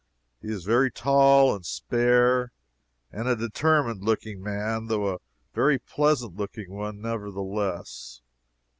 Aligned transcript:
He 0.41 0.47
is 0.47 0.63
very 0.63 0.89
tall 0.89 1.53
and 1.53 1.63
spare, 1.63 2.51
and 3.11 3.27
a 3.27 3.35
determined 3.35 4.01
looking 4.01 4.41
man, 4.41 4.87
though 4.87 5.13
a 5.13 5.19
very 5.53 5.77
pleasant 5.77 6.35
looking 6.35 6.71
one 6.73 7.01
nevertheless. 7.01 8.23